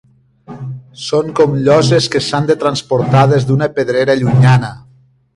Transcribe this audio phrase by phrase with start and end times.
[1.07, 4.71] Són com lloses que s'han de transportar des d'una pedrera llunyana”.